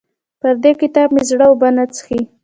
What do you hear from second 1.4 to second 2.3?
اوبه نه څښي.